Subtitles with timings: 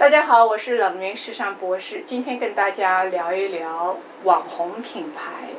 [0.00, 2.04] 大家好，我是冷云时尚博士。
[2.06, 5.50] 今天跟大家聊一聊网红品牌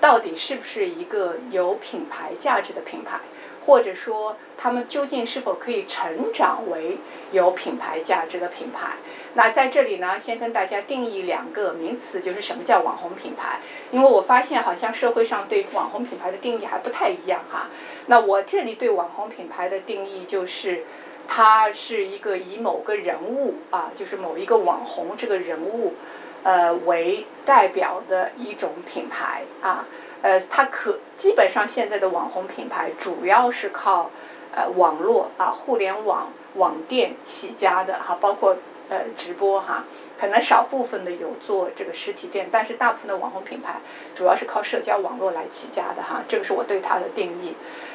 [0.00, 3.20] 到底是不是一个有品牌价值的品牌，
[3.64, 6.98] 或者说他们究竟是否可以成长为
[7.30, 8.96] 有品牌价值的品牌？
[9.34, 13.60] 那在这里呢，先跟大家定义两个名词，就是什么叫网红品牌。
[13.92, 17.68] 因为我发现好像社会上对网红品牌的定义还不太一样哈。
[18.06, 20.82] 那我这里对网红品牌的定义就是。
[21.26, 25.94] 它是一个以某个人物啊，就是某一个网红这个人物，
[26.42, 29.86] 呃为代表的一种品牌啊，
[30.22, 34.10] 呃，它可基本上现在的网红品牌主要是靠
[34.54, 38.56] 呃网络啊，互联网网店起家的哈，包括
[38.88, 39.84] 呃直播哈。
[40.16, 43.80] 可能少部分的有做这个实体店，但是大部分的网红品牌
[44.14, 47.54] 主要是靠社交网络来起家的哈，这个是我对它的定义。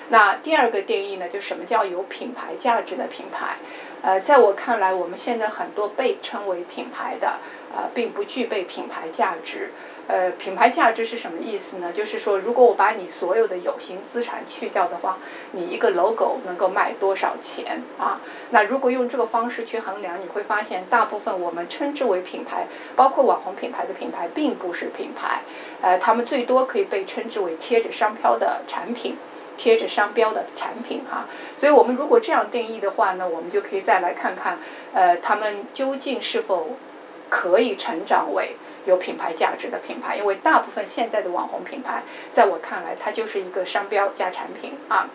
[0.10, 3.56] 那第二个定义呢，就什么叫有品牌价值的品牌？
[4.02, 7.39] 呃，在我看来，我们现在很多被称为品牌的，
[7.75, 9.72] 呃，并不具备品牌价值。
[10.08, 11.91] 呃，品牌价值是什么意思呢？
[11.94, 15.17] 就是说，如果我把你所有的有形资产去掉的话，
[15.52, 18.19] 你一个 logo 能够卖多少钱啊？
[18.50, 25.41] 那如果用这个方式去衡量，你会发现，大部分我们称之为品牌，包括网红品牌的品牌，并不是品牌。
[25.81, 29.16] 呃，他们最多可以被称之为贴着商标的产品。
[29.60, 31.26] 贴着商标的产品哈，
[31.60, 34.58] 所以我们如果这样定义的话呢，我们就可以再来看看，
[34.94, 36.78] 呃，他们究竟是否
[37.30, 40.16] 可以成长为有品牌价值的品牌？
[40.16, 45.10] 因为大部分现在的网红品牌，在我看来，它就是一个商标加产品啊。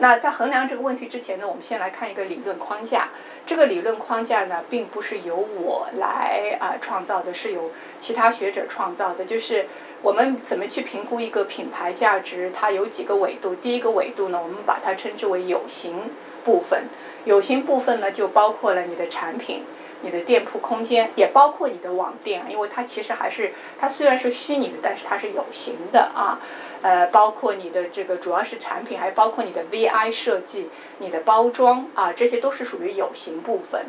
[0.00, 3.08] 那在衡量这个问题之前呢，我们先来看一个理论框架。
[3.44, 9.24] 这个理论框架呢，并不是由我来啊创造的，是由其他学者创造的。
[9.24, 9.66] 就是
[10.02, 13.56] 我们怎么去评估一个品牌价值，它有几个维度。
[13.56, 16.10] 第一个维度呢，我们把它称之为有形
[16.44, 16.84] 部分。
[17.24, 19.64] 有形部分呢，就包括了你的产品。
[20.02, 26.38] 你的店铺空间也包括你的网店，因为它其实还是它虽然是虚拟的，但是它是有形的啊。
[26.80, 33.86] 呃，包括你的这个主要是产品，还包括你的 VI 设计、你的包装啊，这些都是属于有形部分。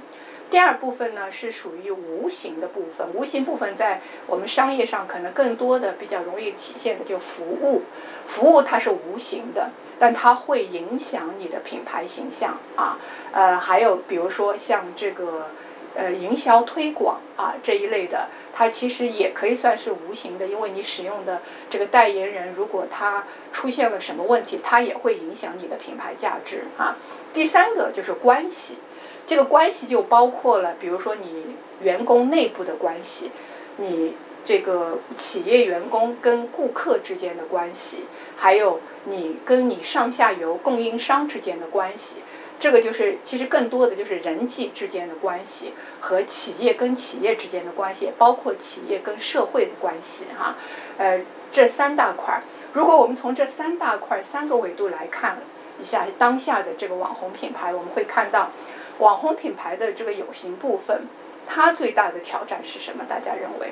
[0.49, 7.83] 第二部分呢是属于无形的部分，无形部分在我们商业上可能更多的比较容易体现的就服务，
[8.25, 12.97] 服务它是无形的，但它会影响你的品牌形象啊。
[13.31, 15.49] 呃，还有比如说像这个。
[15.95, 26.95] 呃，营销推广啊这一类的，它其实也可以算是无形的，因为你使用的这个代言人，如果他出现了什么问题，它也会影响你的品牌价值啊。
[27.33, 28.77] 第三个就是关系，
[29.25, 33.31] 这个关系就包括了，比如说你员工内部的关系，
[33.77, 34.13] 你
[34.45, 38.05] 这个企业员工跟顾客之间的关系，
[38.37, 42.17] 还有你跟你上下游供应商之间的关系。
[42.59, 50.55] 这个就是其实更多的就是人际之间的关系和企业跟企业之间的关系，包括企业跟社会的关系哈，
[50.97, 51.21] 呃，
[51.51, 52.43] 这三大块儿。
[52.73, 55.37] 如果我们从这三大块三个维度来看
[55.79, 58.51] 一下当下的这个网红品牌，我们会看到
[58.99, 61.03] 网红品牌的这个有形部分，
[61.47, 63.05] 它最大的挑战是什么？
[63.07, 63.69] 大家认为？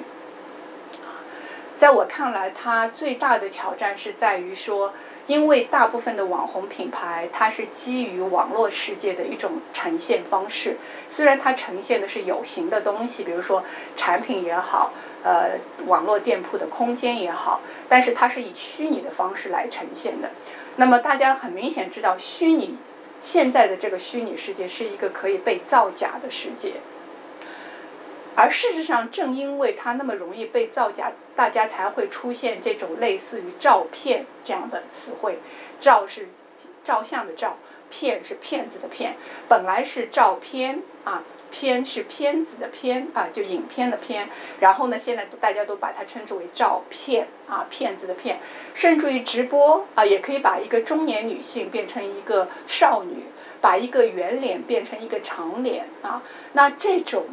[1.78, 4.94] 在我看来，它最大的挑战是在于说，
[5.28, 10.78] 因为大部分的网红品牌，它是基于网络世界的一种呈现方式。
[11.08, 13.64] 虽然它呈现的是有形的东西，比如说
[13.96, 14.92] 产品也好，
[15.24, 20.32] 呃，网络店铺的空间也好，但是它是以虚拟的方式来呈现的。
[20.78, 22.76] 那么大家很明显知道，虚拟
[23.22, 26.74] 现在的这个虚拟世界是一个可以被造假的世界。
[28.40, 35.40] 而事实上，正因为它那么容易被造假，大家才会出现这种类似于“照片”这样的词汇。
[35.80, 36.30] 照是
[36.84, 37.58] 照相的照，
[37.90, 39.16] 片是骗子的骗。
[39.50, 44.30] 本来是照片啊，片是片子的片啊，就影片的片。
[44.60, 48.40] 然后呢，现在大家都把它称之为照片啊，骗子的骗。
[48.76, 53.24] 甚至于直播啊，也可以把一个中年女性变成一个少女，
[53.60, 56.22] 把一个圆脸变成一个长脸啊。
[56.54, 57.26] 那这种。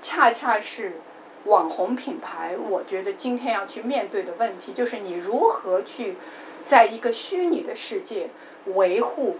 [0.00, 1.00] 恰恰是
[1.44, 6.16] 网红品牌，我觉得今天要去面对的问题，就是你如何去
[6.64, 8.28] 在一个虚拟的世界
[8.74, 9.36] 维护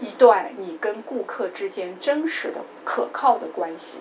[0.00, 4.00] 一段你跟顾客之间真实的、可靠的关系，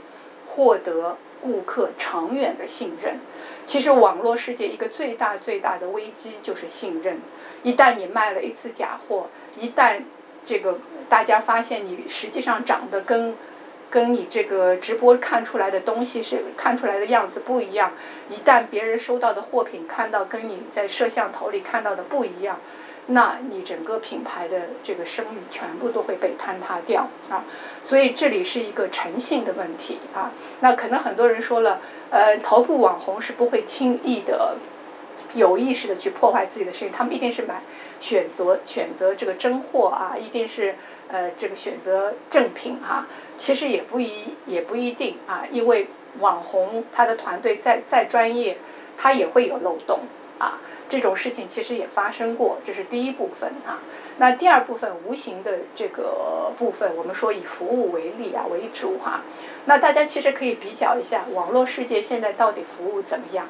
[0.50, 3.20] 获得顾客长远的信任。
[3.66, 7.20] 其实网络世界一个最大最大的危机就是信任。
[7.64, 9.28] 一旦你卖了一次假货，
[9.60, 10.02] 一旦
[10.44, 10.80] 这个
[11.10, 13.36] 大家发现你实际上长得跟
[13.90, 17.94] 跟你这个直播看出来的东西是看出来的样子不一样，
[18.30, 22.60] 一旦别人收到的货品看到跟你在摄像头里看到的不一样，
[23.08, 27.44] 那你整个品牌的这个声誉全部都会被坍塌掉啊。
[27.84, 30.32] 所以这里是一个诚信的问题啊。
[30.60, 31.80] 那可能很多人说了，
[32.10, 34.56] 呃，头部网红是不会轻易的
[35.36, 37.62] 有意识的去破坏自己的声誉，他们一定是买
[38.00, 40.76] 选择选择这个真货啊，一定是
[41.10, 43.06] 呃这个选择正品哈。
[43.38, 45.88] 其实也不一也不一定啊，因为
[46.20, 48.58] 网红他的团队再再专业，
[48.98, 50.00] 他也会有漏洞
[50.40, 50.60] 啊。
[50.88, 53.82] 这种事情其实也发生过，这是第一部分啊。
[54.18, 59.22] 那第二部分无形的这个部分，我们说以服务为例啊为主哈。
[59.66, 63.48] 那大家其实可以比较一下，网络世界现在到底服务怎么样？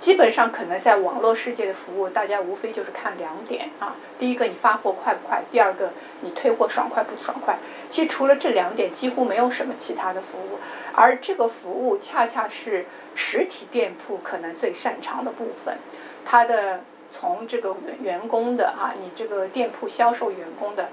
[0.00, 3.94] 基本上可能在网络世界的服务，大家无非就是看两点啊。
[4.18, 5.90] 第一个，你发货快不快；第二个，
[6.22, 7.58] 你退货爽快不爽快。
[7.90, 10.58] 其实除了这两点，几乎没有什么其他的服务。
[10.94, 15.76] 而这个服务恰恰是实体店铺可能最擅长的部分。
[16.24, 16.80] 它的
[17.12, 20.88] 从这个员工的啊，你这个店铺销售员工的，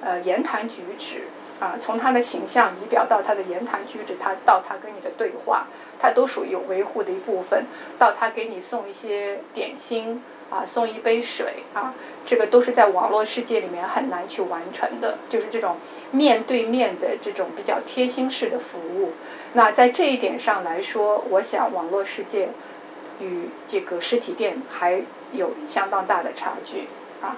[0.00, 1.24] 呃，言谈举止
[1.60, 5.66] 啊，从他的形象仪表到他的言谈举止，他到他跟你的对话，
[6.00, 7.66] 他都属于有维护的一部分。
[7.98, 11.94] 到他给你送一些点心啊，送一杯水啊，
[12.26, 15.76] 这个都是在网络世界里面很难去完成的，就是这种
[16.10, 19.12] 面对面的这种比较贴心式的服务。
[19.52, 22.48] 那在这一点上来说，我想网络世界。
[23.20, 25.00] 与这个实体店还
[25.32, 26.88] 有相当大的差距
[27.22, 27.36] 啊。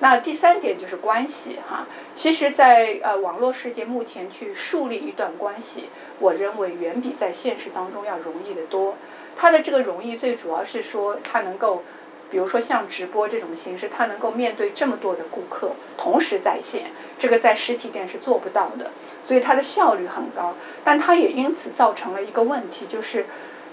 [0.00, 1.86] 那第三点就是关系哈。
[2.14, 5.88] 其实，在呃网络世界目前去树立一段关系，
[6.18, 8.96] 我认为远比在现实当中要容易得多。
[9.36, 11.82] 它的这个容易最主要是说，它能够，
[12.30, 18.90] 比如说像直播这种形式，它能够面对这么多的顾客同时在线，这个在实体店是做不到的，
[19.26, 20.54] 所以它的效率很高。
[20.84, 23.24] 但它也因此造成了一个问题，就是。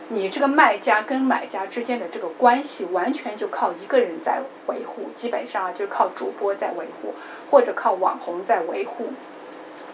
[0.10, 7.14] 你这个卖家跟买家之间的这个关系，完全就靠一个人在维护，基本上就靠主播在维护，
[7.50, 9.14] 或者靠网红在维护，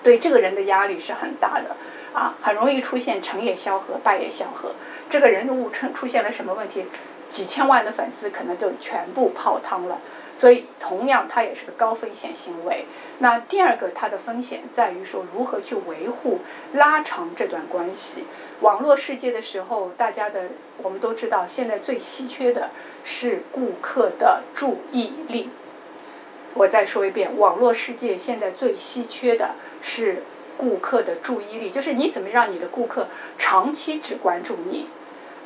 [0.03, 1.75] 对这个人的压力是很大的，
[2.13, 4.73] 啊，很容易出现成也萧何，败也萧何。
[5.07, 6.85] 这个人物出出现了什么问题，
[7.30, 10.00] 几千万的粉丝可能就全部泡汤了。
[10.36, 12.86] 所以，同样，它也是个高风险行为。
[13.18, 16.40] 那第二个，它的风险在于说，如何去维护、
[16.72, 18.24] 拉长这段关系。
[18.62, 20.44] 网络世界的时候，大家的
[20.78, 22.70] 我们都知道，现在最稀缺的
[23.04, 25.50] 是顾客的注意力。
[26.54, 30.24] 我再说一遍，网络世界现在最稀缺的是
[30.58, 34.88] 顾客的注意力，就是你怎么让你的顾客长期只关注你。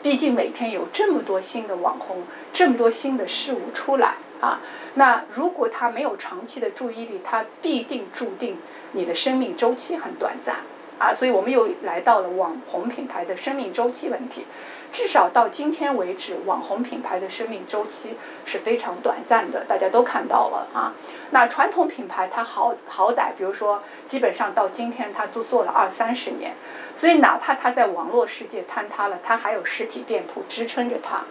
[0.04, 4.16] 毕竟每天有这么多新的网红，这么多新的事物出来。
[4.42, 4.60] 啊，
[4.96, 8.58] 那如果他没有长期的注意力，他必定注定
[8.92, 10.58] 你的生命周期很短暂
[10.98, 11.14] 啊。
[11.14, 14.46] 所以我们又来到了网红品牌的生命周期问题。
[14.92, 20.94] 至少到今天为止，网红品牌的生命周期是非常短暂的，大家都看到了啊。
[21.32, 26.54] 那传统品牌它好好歹，比如说，基本上到今天它都做了二三十年，
[26.96, 31.24] 所以哪怕它在网络世界坍塌了，它还有实体店铺支撑着它。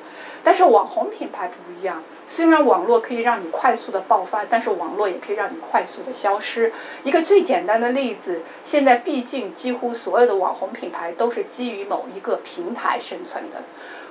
[0.45, 6.73] 但是网红品牌不一样，虽然网络可以让你快速的爆发，但是网络也可以让你快速的消失。
[7.05, 13.63] 一个最简单的例子，现在毕竟几乎所有的网红品牌都是基于某一个平台生存的。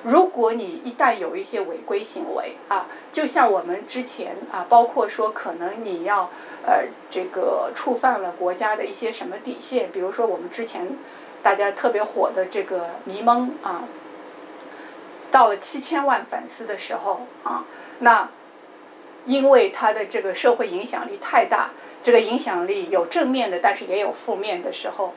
[0.04, 6.30] 如果你一旦有一些违规行为啊，就像我们之前啊，包括说可能你要
[6.66, 10.88] 呃这个触犯了国家的一些什么底线，比如说我们之前
[11.44, 13.84] 大家特别火的这个迷蒙啊。
[15.32, 17.64] 到了七千万粉丝的时候啊，
[18.00, 18.30] 那
[19.26, 21.70] 因为他的这个社会影响力太大，
[22.04, 25.14] 这个影响力有正面的，但是也有负面的时候，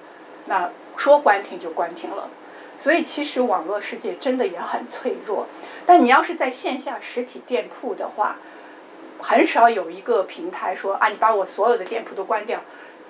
[0.47, 2.31] 那说关停就关停了。
[2.77, 5.47] 所以其实网络世界真的也很脆弱。
[5.87, 8.37] 但你要是在线下实体店铺的话，
[9.21, 12.61] 很少有一个平台说啊，你把我所有的店铺都关掉。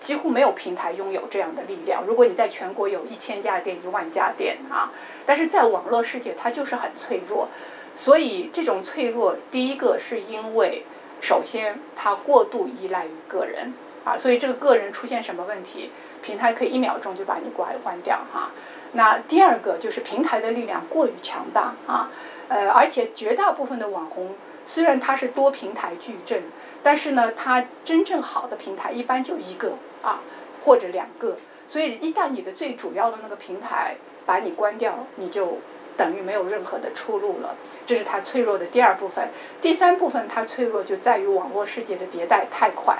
[0.04, 2.04] 几乎没有平台拥有这样的力量。
[2.06, 4.92] 如果你在全国有一千家店、一万家店啊，
[5.25, 7.49] 但是在网络世界它就是很脆弱。
[7.96, 10.84] 所以这种脆弱，第一个是因为
[11.23, 13.73] 首先它过度依赖于个人
[14.04, 15.90] 啊，所以这个个人出现什么问题，
[16.23, 18.50] 平台可以一秒钟就把你关关掉哈。
[18.92, 22.11] 那第二个就是平台的力量过于强大啊，
[22.49, 24.34] 呃，而且绝大部分的网红
[24.66, 26.42] 虽然它是多平台矩阵，
[26.83, 29.75] 但是呢，它真正好的平台一般就一个。
[30.04, 30.21] 啊，
[30.62, 35.61] 或者两个，所以一旦你的最主要的那个平台把你关掉，你就
[35.97, 37.56] 等于没有任何的出路了。
[37.87, 39.30] 这是它脆弱的第二部分。
[39.62, 42.99] 第三部分它脆弱就在于网络世界的迭代太快，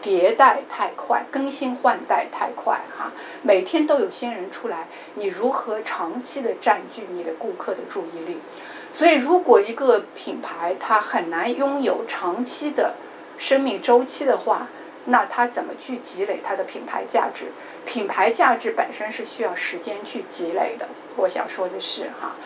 [0.00, 3.10] 迭代太快，更新换代太快哈，
[3.42, 8.38] 每天都有新人出来，你如何长期的占据你的顾客的注意力？
[8.94, 12.94] 所以如果一个品牌它很难拥有长期的
[13.36, 14.68] 生命周期的话，
[15.06, 17.46] 那它怎么去积累它的品牌价值？
[17.84, 20.88] 品牌价值本身是需要时间去积累的。
[21.16, 22.36] 我想说的是哈。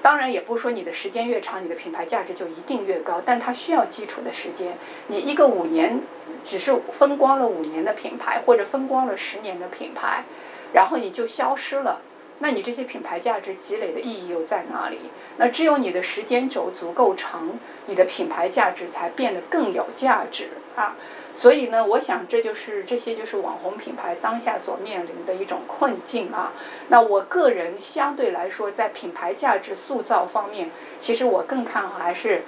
[0.00, 4.78] 当然，也不是说你的时间越长，你的品牌价值就一定越高，但它需要基础的时间。
[5.08, 6.00] 你一个五年，
[6.44, 10.24] 只是风光了五年的品牌，或者风光了十年的品牌，
[10.72, 12.00] 然后你就消失了，
[12.40, 14.98] 那你这些品牌价值积累的意义又在哪里？
[15.38, 20.96] 那只有你的时间轴足够长，你的品牌价值才变得更有价值啊。
[21.34, 26.52] 所以呢，我想这就是这些就是网红品牌当下所面临的一种困境啊。
[26.88, 32.42] 那我个人相对来说，在品牌价值塑造方面，其实我更看好还是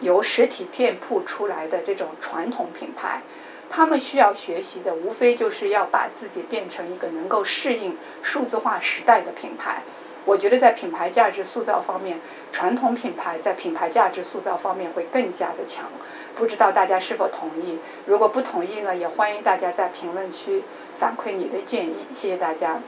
[0.00, 3.22] 由实体店铺出来的这种传统品牌。
[3.76, 9.82] 他们需要学习的，无非就是要把自己变成一个能够适应数字化时代的品牌。
[10.24, 12.20] 我觉得在品牌价值塑造方面，
[12.52, 15.86] 传统品牌在品牌价值塑造方面会更加的强。
[16.36, 17.80] 不知道大家是否同意？
[18.06, 20.62] 如果不同意呢，也欢迎大家在评论区
[20.94, 22.06] 反馈你的建议。
[22.12, 22.78] 谢谢大家。